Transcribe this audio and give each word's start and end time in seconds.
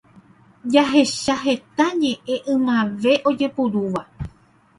Jahecha 0.73 1.35
heta 1.43 1.85
ñe'ẽ 1.99 2.35
ymave 2.53 3.13
ojeporúva 3.29 4.01